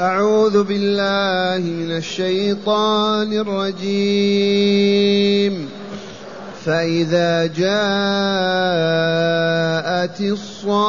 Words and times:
أعوذ 0.00 0.64
بالله 0.64 1.70
من 1.70 1.96
الشيطان 1.96 3.32
الرجيم. 3.32 4.40
فإذا 6.64 7.46
جاءت 7.46 7.70
الصاخة 10.20 10.80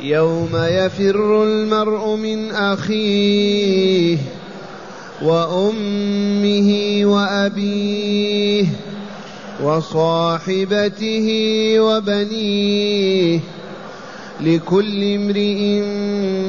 يوم 0.00 0.50
يفر 0.54 1.44
المرء 1.44 2.16
من 2.16 2.50
أخيه 2.50 4.18
وأمه 5.22 7.00
وأبيه 7.04 8.66
وصاحبته 9.62 11.26
وبنيه 11.78 13.40
لكل 14.44 15.14
امرئ 15.14 15.80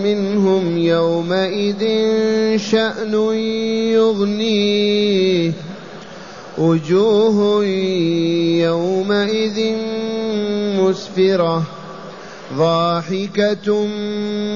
منهم 0.03 0.77
يومئذ 0.77 1.81
شأن 2.57 3.13
يغنيه. 3.93 5.51
وجوه 6.57 7.65
يومئذ 8.63 9.75
مسفرة 10.79 11.63
ضاحكة 12.57 13.87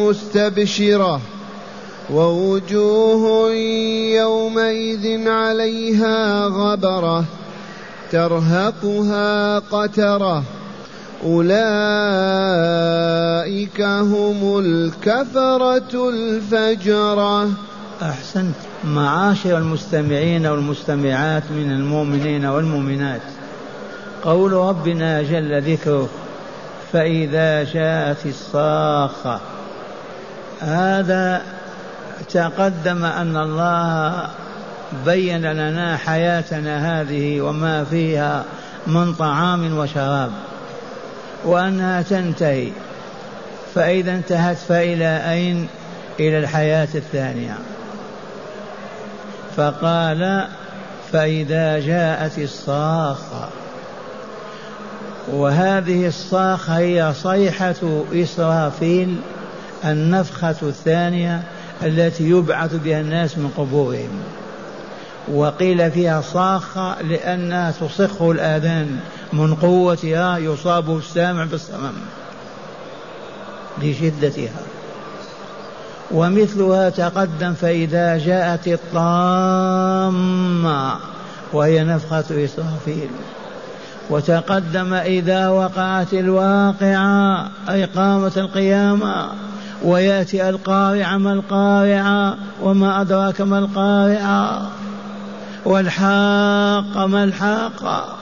مستبشرة. 0.01 1.21
ووجوه 2.13 3.51
يومئذ 4.13 5.27
عليها 5.27 6.45
غبرة 6.45 7.25
ترهقها 8.11 9.59
قترة. 9.59 10.58
أولئك 11.23 11.41
هم 13.81 14.59
الكفرة 14.59 16.09
الفجرة. 16.09 17.49
أحسنت. 18.01 18.55
معاشر 18.83 19.57
المستمعين 19.57 20.45
والمستمعات 20.45 21.43
من 21.51 21.71
المؤمنين 21.71 22.45
والمؤمنات. 22.45 23.21
قول 24.23 24.53
ربنا 24.53 25.21
جل 25.21 25.61
ذكره 25.61 26.09
فإذا 26.93 27.63
جاءت 27.63 28.25
الصاخة. 28.25 29.39
هذا 30.59 31.41
تقدم 32.33 33.05
أن 33.05 33.37
الله 33.37 34.27
بين 35.05 35.51
لنا 35.51 35.97
حياتنا 35.97 37.01
هذه 37.01 37.41
وما 37.41 37.83
فيها 37.83 38.45
من 38.87 39.13
طعام 39.13 39.77
وشراب. 39.77 40.31
وأنها 41.45 42.01
تنتهي. 42.01 42.69
فإذا 43.75 44.11
انتهت 44.11 44.57
فإلى 44.57 45.31
أين؟ 45.31 45.67
إلى 46.19 46.39
الحياة 46.39 46.87
الثانية. 46.95 47.57
فقال 49.55 50.47
فإذا 51.11 51.79
جاءت 51.79 52.39
الصاخة. 52.39 53.49
وهذه 55.31 56.07
الصاخة 56.07 56.77
هي 56.77 57.13
صيحة 57.13 58.03
إسرافيل 58.13 59.19
النفخة 59.85 60.55
الثانية 60.61 61.41
التي 61.83 62.29
يبعث 62.29 62.75
بها 62.75 63.01
الناس 63.01 63.37
من 63.37 63.51
قبورهم. 63.57 64.23
وقيل 65.27 65.91
فيها 65.91 66.21
صاخة 66.21 67.01
لأنها 67.01 67.71
تصخ 67.71 68.21
الآذان 68.21 68.99
من 69.33 69.55
قوتها 69.55 70.37
يصاب 70.37 70.97
السامع 70.97 71.45
بالصمم 71.45 71.93
لشدتها. 73.81 74.61
ومثلها 76.11 76.89
تقدم 76.89 77.53
فإذا 77.53 78.17
جاءت 78.17 78.67
الطامة 78.67 80.19
وهي 81.53 81.83
نفخة 81.83 82.45
إسرافيل. 82.45 83.09
وتقدم 84.09 84.93
إذا 84.93 85.49
وقعت 85.49 86.13
الواقعة 86.13 87.49
أي 87.69 87.85
قامت 87.85 88.37
القيامة 88.37 89.27
ويأتي 89.83 90.49
القارعة 90.49 91.17
ما 91.17 91.33
القارعة 91.33 92.37
وما 92.61 93.01
أدراك 93.01 93.41
ما 93.41 93.59
القارعة. 93.59 94.69
والحاقة 95.65 97.07
ما 97.07 97.23
الحاقة 97.23 98.17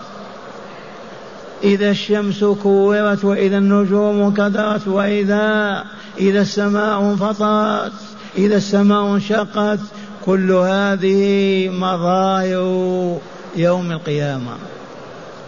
إذا 1.63 1.89
الشمس 1.89 2.43
كورت 2.43 3.25
وإذا 3.25 3.57
النجوم 3.57 4.33
كدرت 4.33 4.87
وإذا 4.87 5.83
إذا 6.19 6.41
السماء 6.41 7.01
انفطرت 7.01 7.93
إذا 8.37 8.55
السماء 8.55 9.13
انشقت 9.13 9.79
كل 10.25 10.51
هذه 10.51 11.69
مظاهر 11.69 13.17
يوم 13.55 13.91
القيامة 13.91 14.51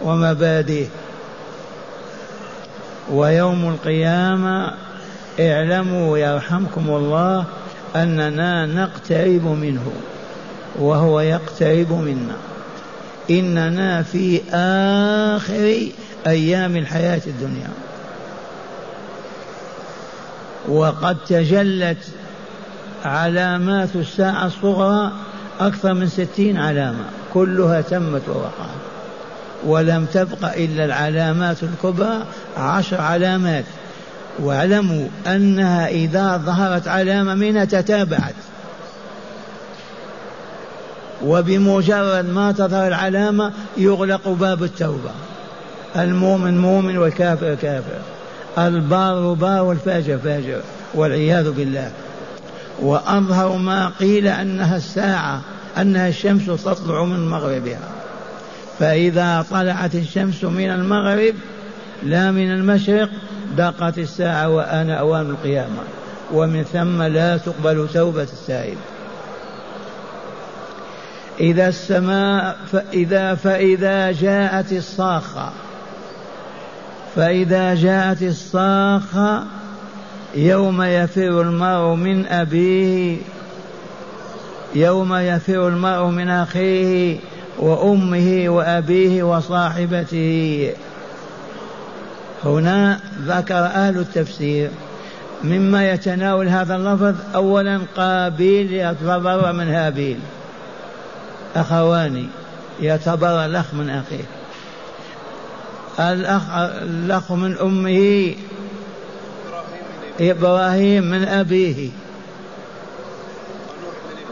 ومبادئه. 0.02 0.86
ويوم 3.12 3.68
القيامة 3.68 4.72
اعلموا 5.40 6.18
يرحمكم 6.18 6.90
الله 6.90 7.44
أننا 7.96 8.66
نقترب 8.66 9.46
منه. 9.46 9.92
وهو 10.78 11.20
يقترب 11.20 11.92
منا. 11.92 12.36
إننا 13.30 14.02
في 14.02 14.40
آخر 14.52 15.78
أيام 16.26 16.76
الحياة 16.76 17.20
الدنيا. 17.26 17.68
وقد 20.68 21.16
تجلت 21.28 21.98
علامات 23.04 23.88
الساعة 23.94 24.46
الصغرى 24.46 25.12
أكثر 25.60 25.94
من 25.94 26.08
ستين 26.08 26.56
علامة 26.56 27.04
كلها 27.34 27.80
تمت 27.80 28.22
ووقعت. 28.28 28.80
ولم 29.66 30.06
تبق 30.12 30.54
إلا 30.56 30.84
العلامات 30.84 31.56
الكبرى 31.62 32.24
عشر 32.56 33.00
علامات. 33.00 33.64
واعلموا 34.38 35.08
أنها 35.26 35.88
إذا 35.88 36.36
ظهرت 36.36 36.88
علامة 36.88 37.34
منها 37.34 37.64
تتابعت. 37.64 38.34
وبمجرد 41.24 42.28
ما 42.30 42.52
تظهر 42.52 42.88
العلامة 42.88 43.52
يغلق 43.76 44.28
باب 44.28 44.62
التوبة. 44.62 45.10
المؤمن 45.96 46.58
مؤمن 46.58 46.98
والكافر 46.98 47.54
كافر. 47.54 47.98
البار 48.58 49.32
بار 49.32 49.62
والفاجر 49.62 50.18
فاجر 50.18 50.60
والعياذ 50.94 51.50
بالله. 51.50 51.90
وأظهر 52.82 53.56
ما 53.56 53.88
قيل 54.00 54.26
أنها 54.26 54.76
الساعة 54.76 55.40
أنها 55.78 56.08
الشمس 56.08 56.46
تطلع 56.46 57.04
من 57.04 57.28
مغربها. 57.28 57.88
فإذا 58.78 59.44
طلعت 59.50 59.94
الشمس 59.94 60.44
من 60.44 60.70
المغرب 60.70 61.34
لا 62.02 62.30
من 62.30 62.52
المشرق 62.52 63.08
دقت 63.56 63.98
الساعة 63.98 64.48
وأنا 64.48 64.94
أوان 64.94 65.30
القيامة. 65.30 65.82
ومن 66.32 66.64
ثم 66.64 67.02
لا 67.02 67.36
تقبل 67.36 67.88
توبة 67.94 68.22
السائل. 68.22 68.76
إذا 71.40 71.68
السماء 71.68 72.56
فإذا 72.72 73.34
فإذا 73.34 74.12
جاءت 74.12 74.72
الصاخة. 74.72 75.52
فإذا 77.16 77.74
جاءت 77.74 78.22
الصاخة 78.22 79.44
يوم 80.34 80.82
يفر 80.82 81.40
المرء 81.40 81.94
من 81.94 82.26
أبيه 82.26 83.18
يوم 84.74 85.14
يفر 85.14 85.68
المرء 85.68 86.06
من 86.06 86.28
أخيه 86.28 87.18
وأمه 87.58 88.44
وأبيه 88.48 89.22
وصاحبته. 89.22 90.72
هنا 92.44 93.00
ذكر 93.26 93.54
أهل 93.54 93.98
التفسير 93.98 94.70
مما 95.44 95.90
يتناول 95.90 96.48
هذا 96.48 96.76
اللفظ 96.76 97.14
أولا 97.34 97.80
قابيل 97.96 98.72
يتبرأ 98.72 99.52
من 99.52 99.68
هابيل. 99.68 100.18
أخوان 101.56 102.26
يتبرأ 102.80 103.46
الأخ 103.46 103.74
من 103.74 103.90
أخيه. 103.90 104.24
الأخ 106.12 106.42
الأخ 106.82 107.32
من 107.32 107.58
أمه. 107.58 108.34
إبراهيم 110.20 111.04
من 111.04 111.24
أبيه. 111.24 111.88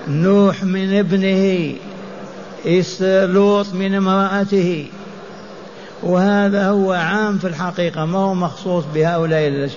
نوح 0.09 0.65
من 0.65 0.99
ابنه. 0.99 1.75
لوط 3.26 3.67
من 3.75 3.94
امرأته. 3.94 4.87
وهذا 6.03 6.69
هو 6.69 6.93
عام 6.93 7.38
في 7.38 7.47
الحقيقة 7.47 8.05
ما 8.05 8.19
هو 8.19 8.35
مخصوص 8.35 8.85
بهؤلاء 8.94 9.70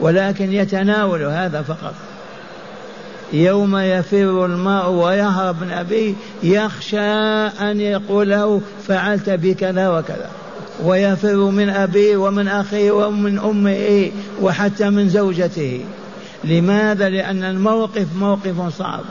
ولكن 0.00 0.52
يتناول 0.52 1.22
هذا 1.22 1.62
فقط. 1.62 1.94
يوم 3.34 3.76
يفر 3.76 4.46
الماء 4.46 4.90
ويهرب 4.90 5.62
من 5.62 5.70
أبيه 5.70 6.14
يخشى 6.42 6.98
أن 7.70 7.80
يقول 7.80 8.30
له 8.30 8.60
فعلت 8.88 9.30
بكذا 9.30 9.88
وكذا. 9.88 10.30
ويفر 10.84 11.36
من 11.36 11.68
أبيه 11.68 12.16
ومن 12.16 12.48
أخيه 12.48 12.90
ومن 12.90 13.38
أمه 13.38 14.10
وحتى 14.42 14.90
من 14.90 15.08
زوجته. 15.08 15.84
لماذا؟ 16.44 17.08
لأن 17.08 17.44
الموقف 17.44 18.06
موقف 18.16 18.78
صعب. 18.78 19.04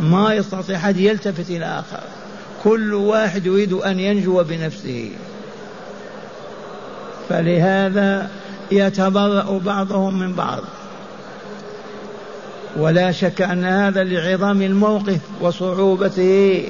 ما 0.00 0.34
يستطيع 0.34 0.76
أحد 0.76 0.96
يلتفت 0.96 1.50
إلى 1.50 1.64
آخر. 1.64 2.02
كل 2.64 2.94
واحد 2.94 3.46
يريد 3.46 3.72
أن 3.72 4.00
ينجو 4.00 4.42
بنفسه. 4.42 5.10
فلهذا 7.28 8.30
يتبرأ 8.70 9.60
بعضهم 9.64 10.18
من 10.18 10.32
بعض. 10.32 10.60
ولا 12.76 13.12
شك 13.12 13.42
أن 13.42 13.64
هذا 13.64 14.04
لعظم 14.04 14.62
الموقف 14.62 15.18
وصعوبته 15.40 16.68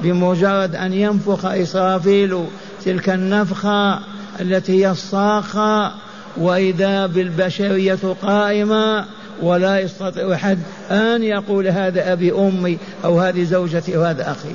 بمجرد 0.00 0.74
أن 0.76 0.92
ينفخ 0.92 1.44
إسرافيل 1.44 2.44
تلك 2.84 3.08
النفخة 3.08 4.00
التي 4.40 4.72
هي 4.72 4.90
الصاخة 4.90 5.92
وإذا 6.36 7.06
بالبشرية 7.06 7.98
قائمة 8.22 9.04
ولا 9.42 9.78
يستطيع 9.78 10.34
أحد 10.34 10.58
أن 10.90 11.22
يقول 11.22 11.68
هذا 11.68 12.12
أبي 12.12 12.32
أمي 12.32 12.78
أو 13.04 13.20
هذه 13.20 13.44
زوجتي 13.44 13.96
أو 13.96 14.02
هذا 14.02 14.30
أخي. 14.30 14.54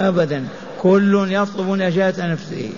أبدا 0.00 0.44
كل 0.82 1.28
يطلب 1.30 1.68
نجاة 1.68 2.32
نفسه. 2.32 2.70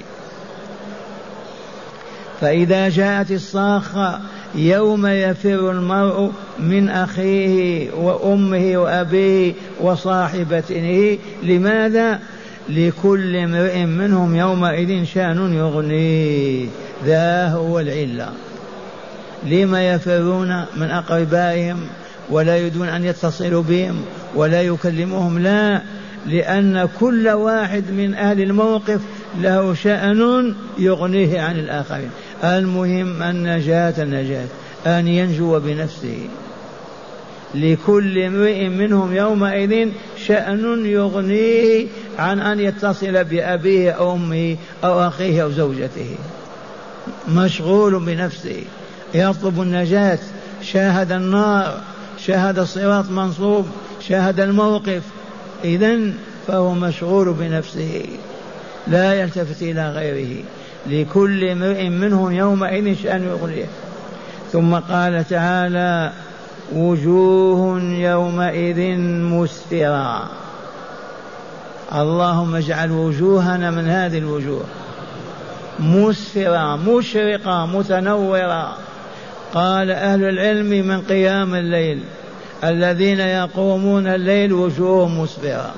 فإذا 2.41 2.89
جاءت 2.89 3.31
الصاخة 3.31 4.21
يوم 4.55 5.07
يفر 5.07 5.71
المرء 5.71 6.33
من 6.59 6.89
أخيه 6.89 7.91
وأمه 7.93 8.77
وأبيه 8.77 9.53
وصاحبته. 9.81 11.19
لماذا؟ 11.43 12.21
لكل 12.69 13.37
امرئ 13.37 13.85
منهم 13.85 14.37
يومئذ 14.37 15.05
شأن 15.05 15.55
يغنيه 15.55 16.69
ذا 17.05 17.49
هو 17.49 17.81
العلة. 17.81 18.29
لما 19.47 19.89
يفرون 19.95 20.65
من 20.77 20.91
أقربائهم 20.91 21.81
ولا 22.31 22.57
يريدون 22.57 22.89
أن 22.89 23.05
يتصلوا 23.05 23.63
بهم 23.63 24.03
ولا 24.35 24.63
يكلموهم؟ 24.63 25.39
لا 25.39 25.83
لأن 26.27 26.89
كل 27.01 27.29
واحد 27.29 27.91
من 27.91 28.15
أهل 28.15 28.41
الموقف 28.41 29.01
له 29.41 29.75
شأن 29.75 30.55
يغنيه 30.79 31.41
عن 31.41 31.59
الآخرين. 31.59 32.11
المهم 32.45 33.23
النجاة 33.23 34.03
النجاة 34.03 34.47
أن 34.87 35.09
ينجو 35.09 35.61
بنفسه. 35.61 36.29
لكل 37.55 38.19
امرئ 38.19 38.69
منهم 38.69 39.17
يومئذ 39.17 39.89
شأن 40.27 40.87
يغنيه 40.87 41.87
عن 42.19 42.41
أن 42.41 42.61
يتصل 42.61 43.25
بأبيه 43.25 43.91
أو 43.91 44.15
أمه 44.15 44.57
أو 44.85 45.09
أخيه 45.09 45.43
أو 45.43 45.51
زوجته. 45.51 46.17
مشغول 47.29 48.01
بنفسه. 48.01 48.63
يطلب 49.15 49.63
النجاة. 49.63 50.19
شاهد 50.63 51.13
النار. 51.13 51.81
شاهد 52.19 52.59
الصراط 52.59 53.11
منصوب. 53.11 53.67
شاهد 54.09 54.41
الموقف. 54.41 55.03
إذا 55.65 55.99
فهو 56.47 56.75
مشغول 56.75 57.33
بنفسه. 57.33 58.03
لا 58.87 59.15
يلتفت 59.15 59.63
إلى 59.63 59.91
غيره. 59.91 60.43
لكل 60.87 61.45
امرئ 61.45 61.89
منهم 61.89 62.33
يومئذ 62.33 62.97
شأن 63.03 63.25
يغنيه. 63.25 63.67
ثم 64.53 64.75
قال 64.75 65.25
تعالى 65.29 66.13
وجوه 66.73 67.83
يومئذ 67.83 68.99
مسفرة. 68.99 70.31
اللهم 71.95 72.55
اجعل 72.57 72.91
وجوهنا 72.91 73.71
من 73.71 73.89
هذه 73.89 74.19
الوجوه. 74.19 74.65
مسفرة 75.81 76.77
مشرقة 76.77 77.67
متنورة. 77.67 78.77
قال 79.55 79.91
أهل 79.91 80.25
العلم 80.25 80.87
من 80.87 81.01
قيام 81.01 81.55
الليل. 81.55 82.01
الذين 82.65 83.21
يقومون 83.21 84.07
الليل 84.07 84.53
وجوههم 84.53 85.21
مسفرة. 85.21 85.75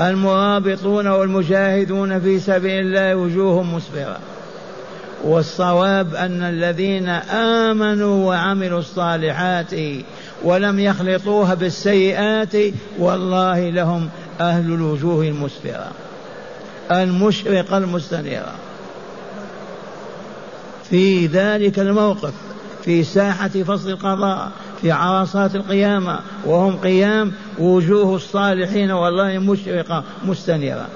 المرابطون 0.00 1.06
والمجاهدون 1.06 2.20
في 2.20 2.40
سبيل 2.40 2.80
الله 2.80 3.16
وجوههم 3.16 3.74
مسفرة. 3.74 4.18
والصواب 5.24 6.14
أن 6.14 6.42
الذين 6.42 7.08
آمنوا 7.68 8.28
وعملوا 8.28 8.78
الصالحات 8.78 9.70
ولم 10.42 10.80
يخلطوها 10.80 11.54
بالسيئات 11.54 12.56
والله 12.98 13.70
لهم 13.70 14.08
أهل 14.40 14.64
الوجوه 14.64 15.24
المسفرة 15.24 15.90
المشرقة 16.90 17.78
المستنيرة. 17.78 18.52
في 20.90 21.26
ذلك 21.26 21.78
الموقف 21.78 22.32
في 22.84 23.04
ساحة 23.04 23.48
فصل 23.48 23.90
القضاء 23.90 24.50
في 24.80 24.92
عرصات 24.92 25.54
القيامة 25.54 26.18
وهم 26.46 26.76
قيام 26.76 27.32
وجوه 27.58 28.16
الصالحين 28.16 28.90
والله 28.90 29.38
مشرقة 29.38 30.04
مستنيرة. 30.24 30.86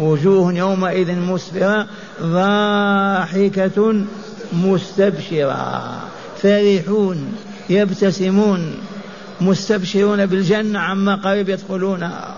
وجوه 0.00 0.52
يومئذ 0.54 1.16
مسفرة 1.16 1.86
ضاحكة 2.22 3.94
مستبشرة. 4.52 6.00
فرحون 6.42 7.32
يبتسمون 7.70 8.74
مستبشرون 9.40 10.26
بالجنة 10.26 10.78
عما 10.78 11.14
قريب 11.14 11.48
يدخلونها 11.48 12.34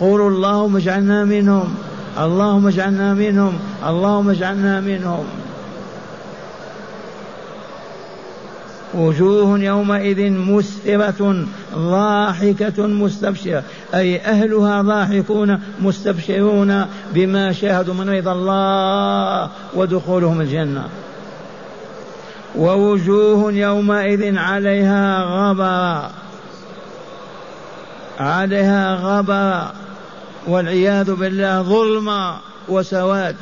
قولوا 0.00 0.30
اللهم 0.30 0.76
اجعلنا 0.76 1.24
منهم 1.24 1.74
اللهم 2.18 2.66
اجعلنا 2.66 3.14
منهم 3.14 3.58
اللهم 3.86 4.30
اجعلنا 4.30 4.80
منهم. 4.80 5.24
وجوه 8.94 9.58
يومئذ 9.58 10.30
مسفرة 10.30 11.46
ضاحكة 11.74 12.86
مستبشرة. 12.86 13.62
أي 13.94 14.20
أهلها 14.20 14.82
ضاحكون 14.82 15.60
مستبشرون 15.80 16.86
بما 17.14 17.52
شاهدوا 17.52 17.94
من 17.94 18.10
رضا 18.10 18.32
الله 18.32 19.50
ودخولهم 19.74 20.40
الجنة. 20.40 20.88
ووجوه 22.56 23.52
يومئذ 23.52 24.38
عليها 24.38 25.22
غبرة. 25.22 26.10
عليها 28.20 28.94
غبرة. 28.94 29.72
والعياذ 30.46 31.14
بالله 31.14 31.62
ظلمة 31.62 32.36
وسواد. 32.68 33.36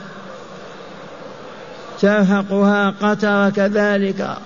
ترهقها 2.00 2.94
قتر 3.02 3.50
كذلك. 3.50 4.36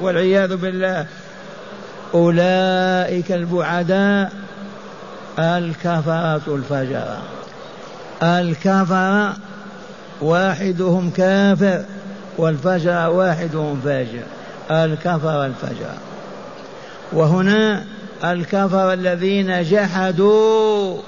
والعياذ 0.00 0.56
بالله. 0.56 1.06
أولئك 2.14 3.32
البعداء 3.32 4.32
الكفرة 5.38 6.42
الفجرة 6.46 7.22
الكفرة 8.22 9.36
واحدهم 10.20 11.10
كافر 11.10 11.84
والفجر 12.38 13.10
واحدهم 13.10 13.80
فاجر. 13.84 14.22
الكفر 14.70 15.46
الفجر 15.46 15.94
وهنا 17.12 17.84
الكفر 18.24 18.92
الذين 18.92 19.62
جحدوا 19.62 20.98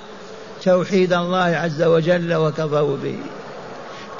توحيد 0.64 1.12
الله 1.12 1.38
عز 1.38 1.82
وجل 1.82 2.34
وكفروا 2.34 2.96
به. 2.96 3.16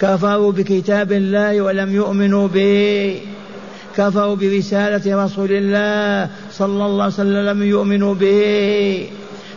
كفروا 0.00 0.52
بكتاب 0.52 1.12
الله 1.12 1.60
ولم 1.60 1.94
يؤمنوا 1.94 2.48
به. 2.48 3.20
كفروا 3.98 4.36
برسالة 4.36 5.24
رسول 5.24 5.48
الله 5.50 6.30
صلى 6.52 6.86
الله 6.86 7.02
عليه 7.02 7.14
وسلم 7.14 7.48
لم 7.48 7.62
يؤمنوا 7.62 8.14
به. 8.14 9.08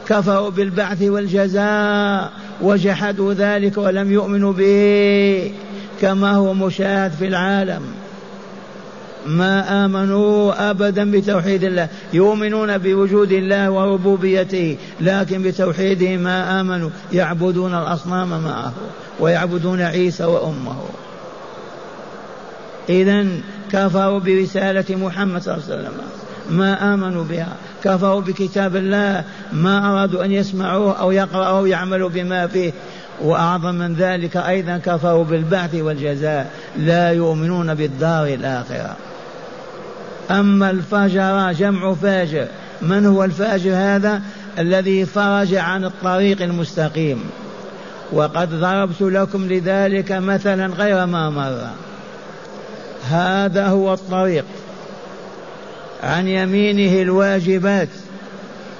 كفروا 0.09 0.49
بالبعث 0.49 1.01
والجزاء 1.01 2.31
وجحدوا 2.61 3.33
ذلك 3.33 3.77
ولم 3.77 4.11
يؤمنوا 4.11 4.53
به. 4.53 5.51
كما 6.01 6.31
هو 6.31 6.53
مشاهد 6.53 7.11
في 7.11 7.27
العالم. 7.27 7.81
ما 9.25 9.85
آمنوا 9.85 10.69
أبدا 10.69 11.11
بتوحيد 11.11 11.63
الله. 11.63 11.87
يؤمنون 12.13 12.77
بوجود 12.77 13.31
الله 13.31 13.71
وربوبيته 13.71 14.77
لكن 15.01 15.41
بتوحيده 15.41 16.17
ما 16.17 16.61
آمنوا. 16.61 16.89
يعبدون 17.13 17.73
الأصنام 17.73 18.29
معه 18.29 18.73
ويعبدون 19.19 19.81
عيسى 19.81 20.23
وأمه. 20.23 20.77
إذا 22.91 23.25
كفروا 23.71 24.19
برسالة 24.19 24.95
محمد 24.95 25.41
صلى 25.41 25.53
الله 25.53 25.65
عليه 25.69 25.75
وسلم. 25.75 25.93
ما 26.49 26.93
آمنوا 26.93 27.23
بها. 27.23 27.53
كفروا 27.83 28.21
بكتاب 28.21 28.75
الله. 28.75 29.23
ما 29.53 29.91
أرادوا 29.91 30.25
أن 30.25 30.31
يسمعوه 30.31 30.99
أو 30.99 31.11
يقرأوا 31.11 31.57
أو 31.57 31.65
يعملوا 31.65 32.09
بما 32.09 32.47
فيه. 32.47 32.71
وأعظم 33.21 33.75
من 33.75 33.93
ذلك 33.93 34.37
أيضا 34.37 34.77
كفروا 34.77 35.23
بالبعث 35.23 35.75
والجزاء. 35.75 36.51
لا 36.77 37.11
يؤمنون 37.11 37.73
بالدار 37.73 38.27
الآخرة. 38.27 38.95
أما 40.31 40.69
الفجر 40.69 41.51
جمع 41.51 41.93
فاجر. 41.93 42.47
من 42.81 43.05
هو 43.05 43.23
الفاجر 43.23 43.71
هذا؟ 43.73 44.21
الذي 44.59 45.05
فرج 45.05 45.55
عن 45.55 45.85
الطريق 45.85 46.41
المستقيم. 46.41 47.23
وقد 48.11 48.49
ضربت 48.49 49.01
لكم 49.01 49.47
لذلك 49.47 50.11
مثلا 50.11 50.67
غير 50.67 51.05
ما 51.05 51.29
مر. 51.29 51.67
هذا 53.09 53.67
هو 53.67 53.93
الطريق. 53.93 54.45
عن 56.03 56.27
يمينه 56.27 57.01
الواجبات 57.01 57.89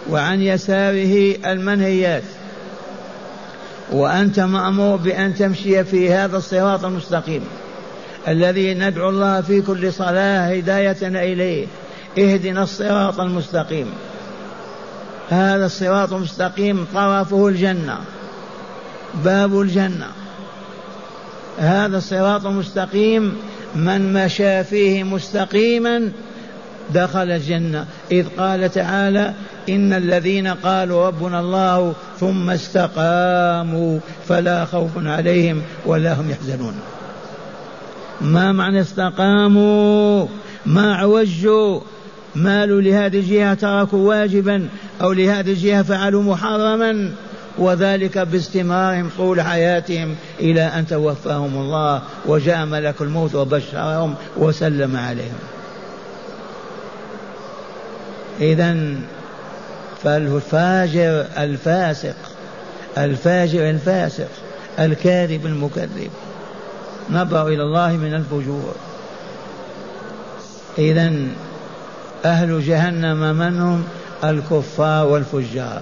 وعن 0.10 0.42
يساره 0.42 1.36
المنهيات. 1.46 2.24
وأنت 3.92 4.40
مأمور 4.40 4.96
بأن 4.96 5.36
تمشي 5.36 5.84
في 5.84 6.14
هذا 6.14 6.38
الصراط 6.38 6.86
المستقيم 6.86 7.42
الذي 8.28 8.74
ندعو 8.74 9.10
الله 9.10 9.42
في 9.42 9.62
كل 9.62 9.94
صلاة 9.94 10.56
هدايتنا 10.56 11.24
إليه. 11.24 11.68
اهدنا 12.18 12.64
الصراط 12.64 13.20
المستقيم. 13.20 13.94
هذا 15.30 15.66
الصراط 15.66 16.14
المستقيم 16.14 16.88
طرفه 16.94 17.48
الجنة 17.48 17.98
باب 19.24 19.62
الجنة. 19.62 20.08
هذا 21.60 21.98
الصراط 21.98 22.46
المستقيم 22.46 23.38
من 23.76 24.14
مشى 24.14 24.64
فيه 24.64 25.04
مستقيما 25.04 26.12
دخل 26.94 27.32
الجنة. 27.32 27.86
إذ 28.12 28.26
قال 28.38 28.72
تعالى 28.72 29.34
إن 29.70 29.94
الذين 29.94 30.48
قالوا 30.48 31.08
ربنا 31.08 31.40
الله 31.40 31.94
ثم 32.20 32.50
استقاموا 32.50 34.00
فلا 34.28 34.66
خوف 34.66 34.92
عليهم 34.98 35.62
ولا 35.86 36.14
هم 36.14 36.32
يحزنون. 36.32 36.74
ما 38.22 38.52
معنى 38.52 38.82
استقاموا؟ 38.82 40.28
ما 40.66 40.96
عوجوا؟ 40.96 41.80
مالوا 42.36 42.82
لهذه 42.82 43.18
الجهة 43.18 43.54
تركوا 43.54 44.10
واجبا 44.10 44.68
أو 45.02 45.12
لهذه 45.12 45.52
الجهة 45.52 45.84
فعلوا 45.84 46.24
محرما؟ 46.24 47.12
وذلك 47.58 48.18
باستمرارهم 48.18 49.10
طول 49.18 49.42
حياتهم 49.42 50.16
إلى 50.40 50.62
أن 50.62 50.88
توفاهم 50.88 51.56
الله 51.56 52.02
وجاء 52.26 52.66
ملك 52.66 53.02
الموت 53.02 53.36
وبشرهم 53.36 54.16
وسلم 54.38 54.98
عليهم. 54.98 55.40
إذا 58.40 58.78
فالفاجر 60.04 61.26
الفاسق 61.38 62.16
الفاجر 62.98 63.70
الفاسق 63.70 64.28
الكاذب 64.80 65.46
المكذب 65.46 66.12
نبرأ 67.10 67.48
إلى 67.48 67.64
الله 67.64 67.92
من 67.92 68.14
الفجور. 68.14 68.76
إذا 70.78 71.14
أهل 72.26 72.62
جهنم 72.62 73.36
من 73.36 73.60
هم؟ 73.60 73.84
الكفار 74.24 75.08
والفجار. 75.08 75.82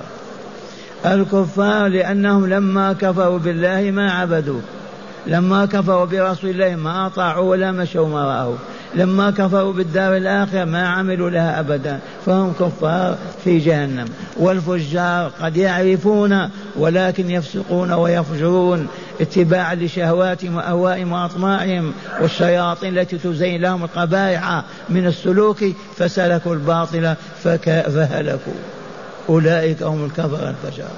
الكفار 1.06 1.88
لأنهم 1.88 2.48
لما 2.48 2.94
كفروا 2.94 3.40
بالله 3.40 3.92
ما 3.92 4.12
عبدوه 4.12 4.62
لما 5.28 5.66
كفروا 5.66 6.06
برسول 6.06 6.50
الله 6.50 6.76
ما 6.76 7.08
أطاعوا 7.08 7.50
ولا 7.50 7.72
مشوا 7.72 8.08
وراءه 8.08 8.58
لما 8.96 9.32
كفروا 9.32 9.74
بالدار 9.74 10.18
الآخرة 10.18 10.66
ما 10.66 10.88
عملوا 10.88 11.30
لها 11.30 11.60
أبدا. 11.60 12.00
فهم 12.26 12.54
كفار 12.60 13.18
في 13.44 13.60
جهنم. 13.60 14.06
والفجار 14.38 15.32
قد 15.42 15.58
يعرفون 15.58 16.50
ولكن 16.76 17.30
يفسقون 17.30 17.92
ويفجرون 17.92 18.88
اتباعا 19.22 19.76
لشهواتهم 19.76 20.56
وأهوائهم 20.56 21.12
وأطماعهم 21.12 21.94
والشياطين 22.22 22.98
التي 22.98 23.18
تزين 23.18 23.62
لهم 23.62 23.84
القبائح 23.84 24.64
من 24.90 25.08
السلوك 25.08 25.64
فسلكوا 25.98 26.54
الباطل 26.54 27.16
فهلكوا. 27.44 28.79
أولئك 29.30 29.84
هم 29.84 30.06
الكفر 30.06 30.50
الفجار. 30.50 30.92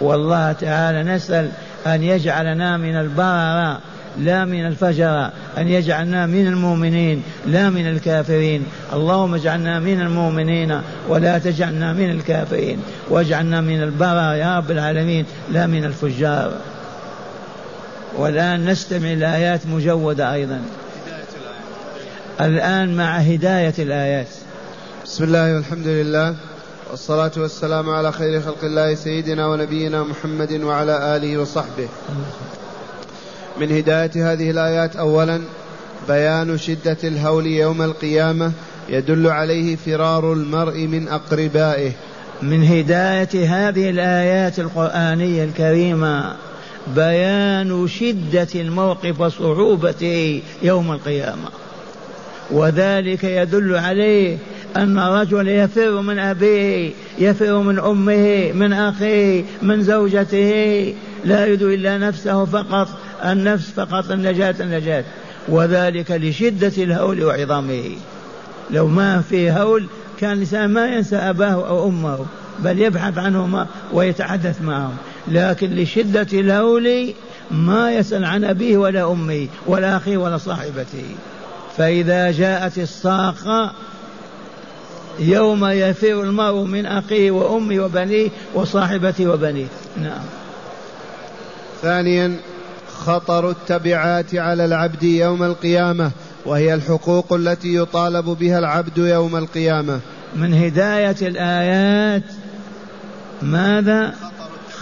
والله 0.00 0.52
تعالى 0.52 1.02
نسأل 1.02 1.50
أن 1.86 2.02
يجعلنا 2.02 2.76
من 2.76 2.96
البررة 2.96 3.78
لا 4.18 4.44
من 4.44 4.66
الفجر 4.66 5.30
أن 5.58 5.68
يجعلنا 5.68 6.26
من 6.26 6.46
المؤمنين 6.46 7.22
لا 7.46 7.70
من 7.70 7.86
الكافرين. 7.86 8.66
اللهم 8.92 9.34
اجعلنا 9.34 9.80
من 9.80 10.00
المؤمنين 10.00 10.80
ولا 11.08 11.38
تجعلنا 11.38 11.92
من 11.92 12.10
الكافرين. 12.10 12.82
واجعلنا 13.08 13.60
من 13.60 13.82
البرر 13.82 14.34
يا 14.34 14.58
رب 14.58 14.70
العالمين 14.70 15.24
لا 15.52 15.66
من 15.66 15.84
الفجار. 15.84 16.52
والآن 18.16 18.64
نستمع 18.70 19.12
الآيات 19.12 19.66
مجودة 19.66 20.32
أيضا. 20.32 20.60
الآن 22.40 22.96
مع 22.96 23.16
هداية 23.16 23.74
الآيات. 23.78 24.28
بسم 25.04 25.24
الله 25.24 25.54
والحمد 25.54 25.86
لله. 25.86 26.34
والصلاة 26.90 27.32
والسلام 27.36 27.90
على 27.90 28.12
خير 28.12 28.40
خلق 28.40 28.64
الله 28.64 28.94
سيدنا 28.94 29.46
ونبينا 29.46 30.02
محمد 30.02 30.52
وعلى 30.52 31.16
آله 31.16 31.38
وصحبه. 31.38 31.88
من 33.60 33.72
هداية 33.76 34.32
هذه 34.32 34.50
الآيات 34.50 34.96
أولا 34.96 35.40
بيان 36.08 36.58
شدة 36.58 36.96
الهول 37.04 37.46
يوم 37.46 37.82
القيامة 37.82 38.52
يدل 38.88 39.26
عليه 39.26 39.76
فرار 39.76 40.32
المرء 40.32 40.78
من 40.86 41.08
أقربائه. 41.08 41.92
من 42.42 42.64
هداية 42.64 43.68
هذه 43.68 43.90
الآيات 43.90 44.58
القرآنية 44.58 45.44
الكريمة 45.44 46.36
بيان 46.96 47.88
شدة 47.88 48.48
الموقف 48.54 49.20
وصعوبته 49.20 50.42
يوم 50.62 50.92
القيامة. 50.92 51.48
وذلك 52.50 53.24
يدل 53.24 53.76
عليه 53.76 54.38
أن 54.76 54.98
الرجل 54.98 55.48
يفر 55.48 56.00
من 56.00 56.18
أبيه 56.18 56.90
يفر 57.18 57.58
من 57.58 57.78
أمه 57.78 58.52
من 58.52 58.72
أخيه 58.72 59.44
من 59.62 59.82
زوجته. 59.82 60.94
لا 61.24 61.46
يريد 61.46 61.62
إلا 61.62 61.98
نفسه 61.98 62.44
فقط 62.44 62.88
النفس 63.24 63.70
فقط 63.70 64.10
النجاة 64.10 64.54
النجاة. 64.60 65.04
وذلك 65.48 66.10
لشدة 66.10 66.72
الهول 66.82 67.24
وعظامه. 67.24 67.90
لو 68.70 68.86
ما 68.86 69.20
في 69.20 69.50
هول 69.50 69.86
كان 70.20 70.32
الإنسان 70.32 70.70
ما 70.70 70.86
ينسى 70.86 71.16
أباه 71.16 71.68
أو 71.68 71.88
أمه 71.88 72.26
بل 72.58 72.78
يبحث 72.78 73.18
عنهما 73.18 73.66
ويتحدث 73.92 74.62
معهم. 74.62 74.96
لكن 75.28 75.70
لشدة 75.70 76.26
الهول 76.32 77.12
ما 77.50 77.92
يسأل 77.92 78.24
عن 78.24 78.44
أبيه 78.44 78.76
ولا 78.76 79.12
أمه 79.12 79.46
ولا 79.66 79.96
أخيه 79.96 80.16
ولا 80.16 80.36
صاحبته. 80.36 81.04
فإذا 81.76 82.30
جاءت 82.30 82.78
الصاخة 82.78 83.72
يوم 85.18 85.66
يفر 85.66 86.22
المرء 86.22 86.64
من 86.64 86.86
أخيه 86.86 87.30
وأمه 87.30 87.84
وبنيه 87.84 88.28
وصاحبته 88.54 89.28
وبنيه. 89.30 89.66
نعم. 90.02 90.22
ثانيا 91.82 92.36
خطر 92.98 93.50
التبعات 93.50 94.34
على 94.34 94.64
العبد 94.64 95.02
يوم 95.02 95.42
القيامة 95.42 96.10
وهي 96.46 96.74
الحقوق 96.74 97.32
التي 97.32 97.74
يطالب 97.74 98.24
بها 98.24 98.58
العبد 98.58 98.98
يوم 98.98 99.36
القيامة. 99.36 100.00
من 100.36 100.54
هداية 100.54 101.16
الآيات 101.22 102.22
ماذا؟ 103.42 104.14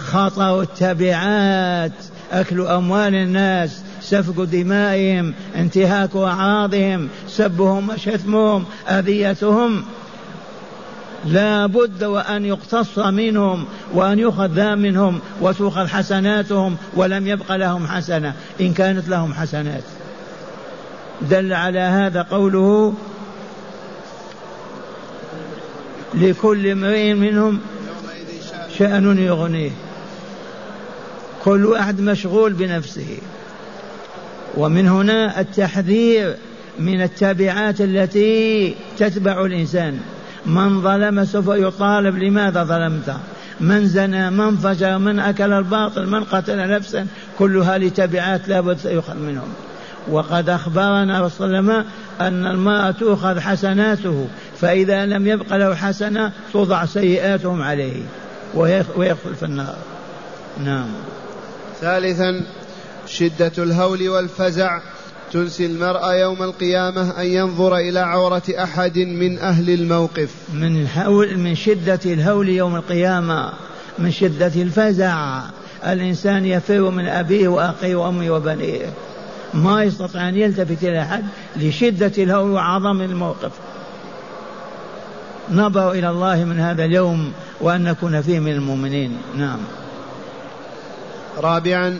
خطر 0.05 0.61
التبعات 0.61 1.91
أكل 2.31 2.61
أموال 2.61 3.15
الناس 3.15 3.81
سفك 4.01 4.35
دمائهم 4.35 5.33
انتهاك 5.55 6.15
أعراضهم 6.15 7.07
سبهم 7.27 7.89
وشتمهم 7.89 8.65
أذيتهم. 8.89 9.83
لا 11.25 11.65
بد 11.65 12.03
وأن 12.03 12.45
يقتص 12.45 12.99
منهم 12.99 13.65
وأن 13.93 14.19
يؤخذ 14.19 14.75
منهم 14.75 15.19
وتؤخذ 15.41 15.87
حسناتهم 15.87 16.77
ولم 16.95 17.27
يبق 17.27 17.55
لهم 17.55 17.87
حسنة. 17.87 18.33
إن 18.61 18.73
كانت 18.73 19.09
لهم 19.09 19.33
حسنات. 19.33 19.83
دل 21.21 21.53
على 21.53 21.79
هذا 21.79 22.21
قوله 22.21 22.93
لكل 26.13 26.67
امرئ 26.67 27.13
منهم 27.13 27.59
شأن 28.77 29.17
يغنيه. 29.17 29.71
كل 31.43 31.65
واحد 31.65 32.01
مشغول 32.01 32.53
بنفسه. 32.53 33.17
ومن 34.57 34.87
هنا 34.87 35.39
التحذير 35.39 36.35
من 36.79 37.01
التبعات 37.01 37.81
التي 37.81 38.75
تتبع 38.97 39.45
الإنسان. 39.45 39.99
من 40.45 40.81
ظلم 40.81 41.25
سوف 41.25 41.47
يطالب 41.47 42.17
لماذا 42.17 42.63
ظلمت؟ 42.63 43.15
من 43.59 43.87
زنى 43.87 44.29
من 44.29 44.57
فجر 44.57 44.97
من 44.97 45.19
أكل 45.19 45.53
الباطل 45.53 46.07
من 46.07 46.23
قتل 46.23 46.69
نفسا 46.69 47.07
كلها 47.39 47.77
لتبعات 47.77 48.47
لابد 48.47 48.77
سيؤخذ 48.77 49.15
منهم. 49.15 49.53
وقد 50.07 50.49
أخبرنا 50.49 51.21
رسول 51.21 51.55
الله 51.55 51.85
أن 52.21 52.45
المرأة 52.45 52.91
تؤخذ 52.91 53.39
حسناته 53.39 54.27
فإذا 54.61 55.05
لم 55.05 55.27
يبق 55.27 55.55
له 55.55 55.75
حسنة 55.75 56.31
توضع 56.53 56.85
سيئاتهم 56.85 57.61
عليه 57.61 58.01
ويدخل 58.55 59.35
في 59.39 59.43
النار. 59.43 59.75
نعم. 60.63 60.87
ثالثا 61.81 62.45
شدة 63.07 63.51
الهول 63.57 64.09
والفزع. 64.09 64.79
تنسي 65.31 65.65
المرء 65.65 66.11
يوم 66.11 66.43
القيامة 66.43 67.21
أن 67.21 67.25
ينظر 67.25 67.77
إلى 67.77 67.99
عورة 67.99 68.43
أحد 68.49 68.97
من 68.97 69.39
أهل 69.39 69.69
الموقف. 69.69 70.29
من 70.53 70.87
هول 70.97 71.37
من 71.37 71.55
شدة 71.55 71.99
الهول 72.05 72.49
يوم 72.49 72.75
القيامة 72.75 73.53
من 73.99 74.11
شدة 74.11 74.51
الفزع. 74.55 75.41
الإنسان 75.87 76.45
يفر 76.45 76.89
من 76.89 77.07
أبيه 77.07 77.47
وأخيه 77.47 77.95
وأمه 77.95 78.31
وبنيه. 78.31 78.85
ما 79.53 79.83
يستطيع 79.83 80.29
أن 80.29 80.35
يلتفت 80.35 80.83
إلى 80.83 81.01
أحد 81.01 81.23
لشدة 81.55 82.23
الهول 82.23 82.51
وعظم 82.51 83.01
الموقف. 83.01 83.51
نظروا 85.51 85.93
إلى 85.93 86.09
الله 86.09 86.43
من 86.43 86.59
هذا 86.59 86.85
اليوم 86.85 87.31
وأن 87.61 87.83
نكون 87.83 88.21
فيه 88.21 88.39
من 88.39 88.51
المؤمنين. 88.51 89.17
نعم. 89.37 89.59
رابعا 91.37 91.99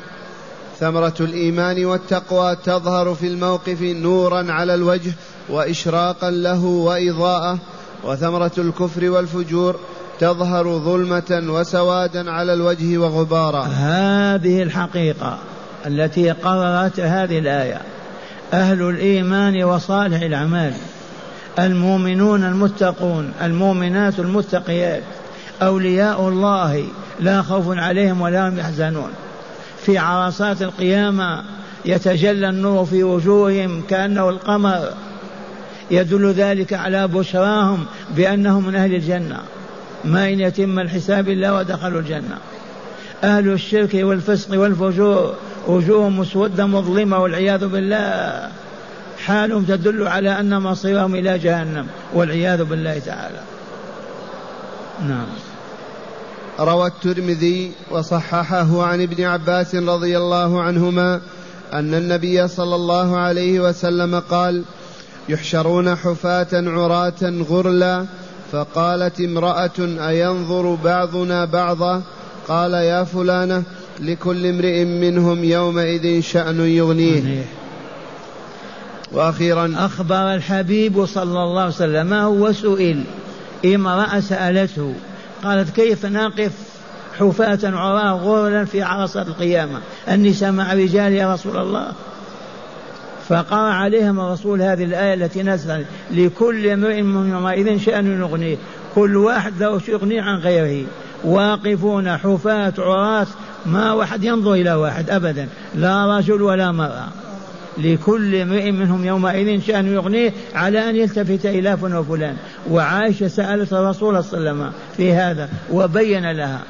ثمرة 0.80 1.14
الإيمان 1.20 1.86
والتقوى 1.86 2.56
تظهر 2.56 3.16
في 3.16 3.28
الموقف 3.28 3.82
نورا 3.82 4.52
على 4.52 4.76
الوجه 4.76 5.12
وإشراقا 5.50 6.32
له 6.32 6.66
وإضاءة. 6.66 7.58
وثمرة 8.04 8.52
الكفر 8.58 9.10
والفجور 9.10 9.76
تظهر 10.20 10.78
ظلمة 10.78 11.44
وسوادا 11.50 12.32
على 12.32 12.54
الوجه 12.54 12.98
وغبارا. 12.98 13.64
هذه 13.64 14.64
الحقيقة 14.64 15.38
التي 15.86 16.32
قررت 16.32 17.00
هذه 17.00 17.40
الآية. 17.40 17.82
أهل 18.54 18.82
الإيمان 18.82 19.64
وصالح 19.64 20.22
الأعمال. 20.22 20.74
المؤمنون 21.60 22.44
المتقون 22.44 23.32
المؤمنات 23.42 24.20
المتقيات. 24.20 25.04
أولياء 25.62 26.28
الله. 26.28 26.84
لا 27.20 27.42
خوف 27.42 27.66
عليهم 27.68 28.22
ولا 28.22 28.50
هم 28.50 28.60
يحزنون. 28.60 29.10
في 29.86 29.98
عرصات 29.98 30.62
القيامة 30.62 31.44
يتجلى 31.86 32.50
النور 32.50 32.86
في 32.86 33.04
وجوههم 33.04 33.82
كأنه 33.90 34.30
القمر 34.30 34.94
يدل 35.92 36.32
ذلك 36.32 36.74
على 36.74 37.08
بشراهم 37.08 37.86
بأنهم 38.16 38.68
من 38.68 38.76
أهل 38.76 38.96
الجنة. 38.96 39.40
ما 40.06 40.30
إن 40.30 40.40
يتم 40.40 40.80
الحساب 40.80 41.30
إلا 41.30 41.52
ودخلوا 41.52 42.00
الجنة. 42.00 42.38
أهل 43.24 43.52
الشرك 43.52 43.92
والفسق 43.94 44.60
والفجور 44.60 45.34
وجوههم 45.68 46.20
مسودة 46.20 46.66
مظلمة 46.66 47.18
والعياذ 47.18 47.68
بالله. 47.68 48.50
حالهم 49.26 49.64
تدل 49.64 50.08
على 50.08 50.40
أن 50.40 50.62
مصيرهم 50.62 51.16
إلى 51.16 51.38
جهنم 51.38 51.88
والعياذ 52.14 52.64
بالله 52.64 53.00
تعالى. 53.00 53.40
نعم. 55.08 55.49
روى 56.60 56.88
الترمذي 56.88 57.72
وصححه 57.92 58.84
عن 58.84 59.02
ابن 59.02 59.24
عباس 59.24 59.76
رضي 59.76 60.18
الله 60.18 60.62
عنهما 60.62 61.22
أن 61.74 61.94
النبي 61.94 62.48
صلى 62.48 62.76
الله 62.76 63.18
عليه 63.18 63.60
وسلم 63.60 64.20
قال 64.20 64.64
يحشرون 65.30 65.96
حفاة 65.96 66.48
عراة 66.54 67.44
غرلا 67.50 68.06
فقالت 68.52 69.22
امرأة 69.22 69.80
أينظر 69.80 70.76
بعضنا 70.84 71.46
بعضا؟ 71.46 72.02
قال 72.48 72.74
يا 72.74 73.04
فلانة 73.04 73.64
لكل 74.00 74.46
امرئ 74.46 74.86
منهم 74.86 75.44
يومئذ 75.44 76.22
شأن 76.22 76.60
يغنيه. 76.60 77.46
وأخيرا 79.12 79.74
أخبر 79.78 80.34
الحبيب 80.34 81.06
صلى 81.06 81.44
الله 81.44 81.62
عليه 81.62 81.74
وسلم 81.74 82.14
هو 82.14 82.52
سئل 82.52 83.04
امرأة 83.66 84.20
سألته 84.20 84.94
قالت 85.44 85.70
كيف 85.76 86.06
نقف 86.06 86.52
حفاة 87.20 87.60
عراة 87.64 88.12
غرلا 88.12 88.66
في 88.66 88.82
عرصة 88.82 89.22
القيامة؟ 89.22 89.80
النساء 90.10 90.52
مع 90.52 90.74
رجال 90.74 91.14
يا 91.14 91.34
رسول 91.34 91.58
الله 91.58 91.92
فقرأ 93.30 93.74
عليهم 93.74 94.20
الرسول 94.20 94.62
هذه 94.62 94.84
الآية 94.84 95.14
التي 95.14 95.44
نزلت 95.44 95.86
لكل 96.12 96.68
امرئ 96.68 97.02
منهم 97.02 97.32
يومئذ 97.32 97.80
شأن 97.80 98.20
يغنيه 98.20 98.58
كل 98.96 99.18
واحد 99.18 99.54
له 99.60 99.82
يغني 99.88 100.20
عن 100.20 100.36
غيره. 100.36 100.88
واقفون 101.24 102.18
حفاة 102.18 102.74
عراة 102.78 103.28
ما 103.66 103.94
واحد 103.94 104.24
ينظر 104.24 104.54
إلى 104.54 104.74
واحد 104.74 105.10
أبدا 105.10 105.48
لا 105.76 106.18
رجل 106.18 106.42
ولا 106.42 106.72
مرأة 106.72 107.08
لكل 107.80 108.36
امرئ 108.36 108.72
منهم 108.72 109.06
يومئذ 109.06 109.62
شأن 109.62 109.94
يغنيه 109.94 110.34
على 110.56 110.90
أن 110.90 110.96
يلتفت 110.96 111.46
إلى 111.46 111.78
فلان 111.78 111.96
وفلان. 111.96 112.36
وعائشة 112.70 113.28
سألت 113.28 113.74
الرسول 113.74 114.24
صلى 114.24 114.38
الله 114.40 114.50
عليه 114.50 114.60
وسلم 114.60 114.72
في 114.98 115.14
هذا 115.14 115.50
وبين 115.72 116.32
لها 116.32 116.64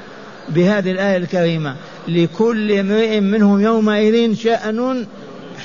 بهذه 0.49 0.91
الآية 0.91 1.17
الكريمة 1.17 1.75
لكل 2.07 2.71
امرئ 2.71 3.19
منهم 3.19 3.61
يومئذ 3.61 4.35
شأن 4.35 5.07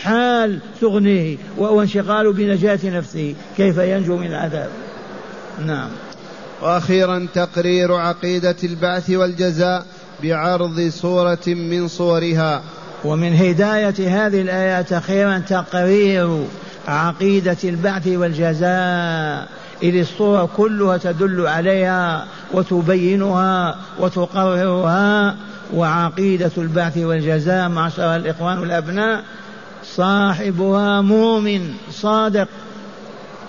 حال 0.03 0.59
تغنيه 0.81 1.37
وهو 1.57 1.83
انشغال 1.83 2.33
بنجاة 2.33 2.79
نفسه. 2.85 3.35
كيف 3.57 3.79
ينجو 3.79 4.17
من 4.17 4.27
العذاب؟ 4.27 4.71
نعم. 5.67 5.89
وأخيرا 6.63 7.27
تقرير 7.35 7.95
عقيدة 7.95 8.57
البعث 8.65 9.11
والجزاء 9.11 9.87
بعرض 10.23 10.89
صورة 10.89 11.47
من 11.47 11.89
صورها. 11.89 12.63
ومن 13.05 13.35
هداية 13.35 14.27
هذه 14.27 14.41
الآيات 14.41 14.93
أخيرا 14.93 15.39
تقرير 15.39 16.45
عقيدة 16.89 17.57
البعث 17.65 18.07
والجزاء. 18.07 19.49
إذ 19.83 19.97
الصورة 19.97 20.49
كلها 20.57 20.97
تدل 20.97 21.47
عليها 21.47 22.27
وتبينها 22.53 23.77
وتقررها. 24.01 25.37
وعقيدة 25.75 26.51
البعث 26.59 26.99
والجزاء 26.99 27.69
معشر 27.69 28.17
الإخوان 28.17 28.59
والأبناء 28.59 29.23
صاحبها 29.85 31.01
مؤمن 31.01 31.75
صادق 31.91 32.49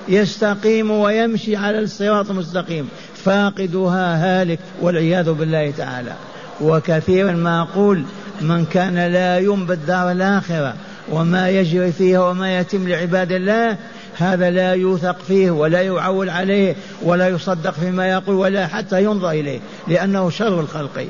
يستقيم 0.08 0.92
ويمشي 0.92 1.56
على 1.56 1.80
الصراط 1.80 2.30
المستقيم. 2.30 2.90
فاقدها 3.26 4.42
هالك 4.42 4.60
والعياذ 4.82 5.32
بالله 5.32 5.72
تعالى. 5.72 6.14
وكثيرا 6.62 7.32
ما 7.32 7.62
أقول 7.62 8.04
من 8.42 8.66
كان 8.66 9.08
لا 9.08 9.38
يؤمن 9.38 9.66
بالدار 9.66 10.12
الآخرة 10.12 10.74
وما 11.12 11.50
يجري 11.50 11.92
فيها 11.92 12.20
وما 12.20 12.60
يتم 12.60 12.88
لعباد 12.88 13.32
الله 13.32 13.78
هذا 14.18 14.50
لا 14.50 14.74
يوثق 14.74 15.20
فيه 15.28 15.52
ولا 15.52 15.82
يعول 15.82 16.30
عليه 16.30 16.76
ولا 17.02 17.28
يصدق 17.28 17.72
فيما 17.72 18.10
يقول 18.10 18.36
ولا 18.36 18.68
حتى 18.68 19.04
ينظر 19.04 19.30
إليه 19.30 19.60
لأنه 19.88 20.30
شر 20.30 20.60
الخلق 20.60 21.08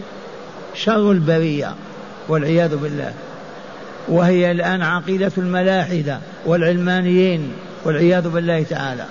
شر 0.76 1.12
البرية 1.12 1.76
والعياذ 2.28 2.76
بالله. 2.76 3.14
وهي 4.08 4.52
الآن 4.52 4.82
عقيدة 4.82 5.32
الملاحدة 5.38 6.20
والعلمانيين 6.46 7.52
والعياذ 7.86 8.30
بالله 8.30 8.64
تعالى 8.64 9.06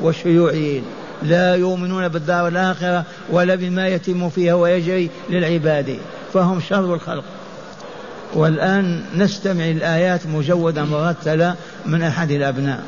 والشيوعيين. 0.00 0.84
لا 1.22 1.54
يؤمنون 1.54 2.08
بالدار 2.08 2.48
الآخرة 2.48 3.04
ولا 3.30 3.54
بما 3.54 3.88
يتم 3.88 4.28
فيها 4.28 4.54
ويجري 4.54 5.10
للعباد 5.30 5.96
فهم 6.34 6.60
شر 6.60 6.94
الخلق. 6.94 7.24
والآن 8.34 9.04
نستمع 9.16 9.64
الآيات 9.64 10.26
مجودة 10.26 10.84
مرتلة 10.84 11.54
من 11.86 12.02
أحد 12.02 12.30
الأبناء. 12.30 12.82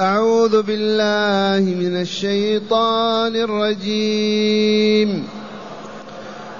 أعوذ 0.00 0.62
بالله 0.62 1.74
من 1.74 2.00
الشيطان 2.00 3.36
الرجيم. 3.36 5.28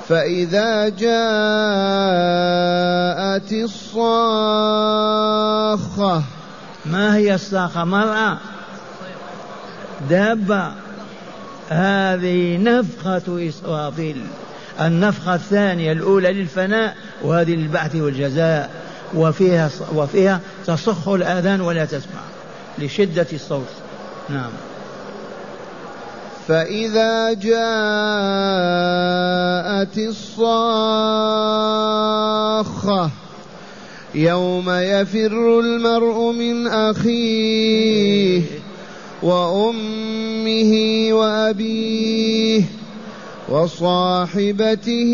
فإذا 0.09 0.89
جاءت 0.89 1.03
الصاخة. 3.53 4.23
ما 6.87 7.17
هي 7.17 7.35
الصاخة؟ 7.35 7.85
مرأة. 7.85 8.39
دابة. 10.11 10.73
هذه 11.69 12.57
نفخة 12.57 13.49
إسرافيل. 13.49 14.23
النفخة 14.81 15.35
الثانية 15.35 15.93
الأولى 15.93 16.33
للفناء 16.33 16.97
وهذه 17.23 17.55
للبعث 17.55 17.97
والجزاء 17.97 18.71
وفيها 19.15 19.71
وفيها 19.95 20.41
تصخ 20.67 21.09
الآذان 21.09 21.61
ولا 21.61 21.85
تسمع 21.85 22.21
لشدة 22.79 23.27
الصوت. 23.33 23.69
نعم. 24.29 24.51
فإذا 26.49 27.33
جاءت 27.33 27.59
الصاخة 29.99 30.79
يوم 34.15 34.71
يفر 34.71 35.61
المرء 35.61 36.33
من 36.33 36.67
أخيه 36.67 38.43
وأمه 39.23 40.73
وأبيه 41.13 42.78
وصاحبته 43.51 45.13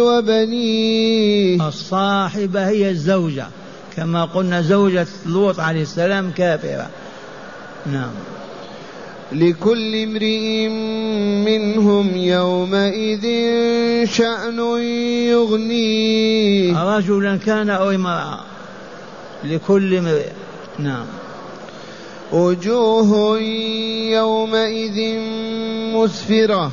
وبنيه. 0.00 1.68
الصاحبة 1.68 2.68
هي 2.68 2.90
الزوجة 2.90 3.46
كما 3.96 4.24
قلنا 4.24 4.62
زوجة 4.62 5.06
لوط 5.26 5.60
عليه 5.60 5.82
السلام 5.82 6.30
كافرة. 6.30 6.90
نعم. 7.86 8.10
لكل 9.32 10.02
امرئ 10.02 10.68
منهم 11.44 12.16
يومئذ 12.16 13.24
شأن 14.04 14.58
يغنيه. 15.28 16.96
رجلا 16.96 17.36
كان 17.36 17.70
أو 17.70 17.90
امرأة. 17.90 18.40
لكل 19.44 19.94
امرئ. 19.94 20.28
نعم. 20.78 21.06
وجوه 22.32 23.38
يومئذ 24.10 25.18
مسفرة. 25.94 26.72